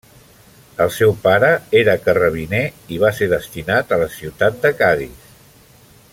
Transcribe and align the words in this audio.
El 0.85 0.87
seu 0.95 1.11
pare 1.25 1.51
era 1.81 1.95
carrabiner 2.07 2.63
i 2.95 2.99
va 3.05 3.13
ser 3.19 3.29
destinat 3.35 3.95
a 3.95 4.01
la 4.05 4.09
ciutat 4.19 4.59
de 4.65 4.73
Cadis. 4.81 5.31